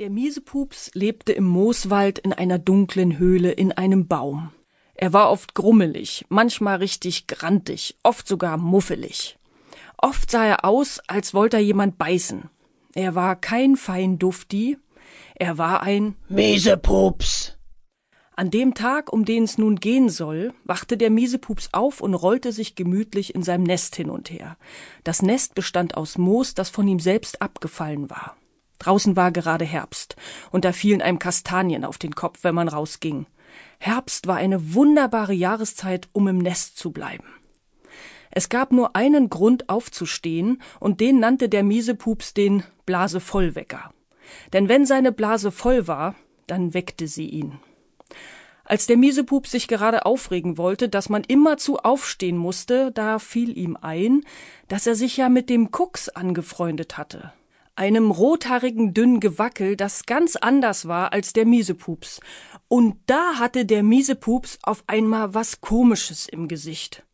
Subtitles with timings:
[0.00, 4.50] Der Miesepups lebte im Mooswald in einer dunklen Höhle in einem Baum.
[4.94, 9.38] Er war oft grummelig, manchmal richtig grantig, oft sogar muffelig.
[9.98, 12.48] Oft sah er aus, als wollte er jemand beißen.
[12.94, 14.78] Er war kein Feindufti,
[15.34, 17.58] er war ein Miesepups.
[18.34, 22.52] An dem Tag, um den es nun gehen soll, wachte der Miesepups auf und rollte
[22.52, 24.56] sich gemütlich in seinem Nest hin und her.
[25.04, 28.34] Das Nest bestand aus Moos, das von ihm selbst abgefallen war.
[28.80, 30.16] Draußen war gerade Herbst,
[30.50, 33.26] und da fielen einem Kastanien auf den Kopf, wenn man rausging.
[33.78, 37.26] Herbst war eine wunderbare Jahreszeit, um im Nest zu bleiben.
[38.30, 43.92] Es gab nur einen Grund aufzustehen, und den nannte der Miesepups den Blasevollwecker.
[44.54, 46.14] Denn wenn seine Blase voll war,
[46.46, 47.60] dann weckte sie ihn.
[48.64, 53.76] Als der Miesepups sich gerade aufregen wollte, dass man immerzu aufstehen musste, da fiel ihm
[53.76, 54.22] ein,
[54.68, 57.32] dass er sich ja mit dem Kucks angefreundet hatte
[57.76, 62.20] einem rothaarigen dünnen Gewackel, das ganz anders war als der Miesepups.
[62.68, 67.04] Und da hatte der Miesepups auf einmal was Komisches im Gesicht.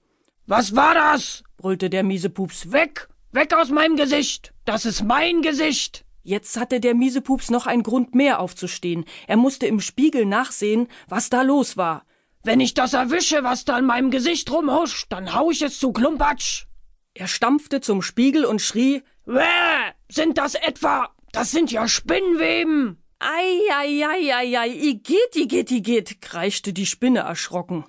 [0.47, 1.43] Was war das?
[1.57, 2.73] brüllte der Miesepups.
[2.73, 3.09] Weg!
[3.33, 4.53] Weg aus meinem Gesicht!
[4.65, 6.05] Das ist mein Gesicht!
[6.23, 9.05] Jetzt hatte der Miesepups noch einen Grund mehr aufzustehen.
[9.27, 12.05] Er musste im Spiegel nachsehen, was da los war.
[12.43, 15.93] Wenn ich das erwische, was da in meinem Gesicht rumhuscht, dann hau ich es zu
[15.93, 16.67] Klumpatsch.
[17.15, 19.96] Er stampfte zum Spiegel und schrie Wäh!
[20.09, 21.15] Sind das etwa?
[21.33, 23.03] Das sind ja Spinnweben!
[23.19, 27.85] Ei, ei, ei, ei, ei, igitt, igitt, igitt, kreischte die Spinne erschrocken.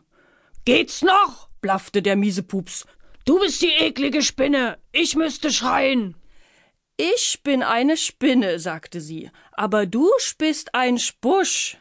[0.64, 1.50] Geht's noch?
[1.60, 2.86] blaffte der Miesepups.
[3.26, 4.78] Du bist die eklige Spinne.
[4.94, 6.16] Ich müsste schreien.
[6.96, 11.78] Ich bin eine Spinne, sagte sie, aber du bist ein Spusch.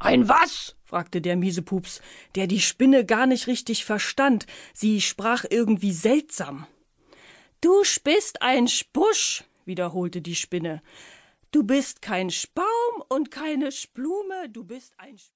[0.00, 0.76] Ein was?
[0.82, 2.00] fragte der Miesepups,
[2.34, 4.46] der die Spinne gar nicht richtig verstand.
[4.72, 6.66] Sie sprach irgendwie seltsam.
[7.64, 10.82] Du bist ein Spusch, wiederholte die Spinne.
[11.50, 12.66] Du bist kein Spaum
[13.08, 15.16] und keine Splume, du bist ein